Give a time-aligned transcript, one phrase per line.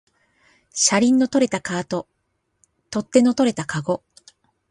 [0.73, 2.07] 車輪の取れたカート、
[2.89, 4.01] 取っ手の取れたかご